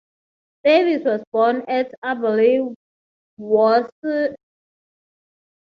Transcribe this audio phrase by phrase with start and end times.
[0.65, 2.73] Davies was born at Abberley,
[3.37, 4.35] Worcestershire.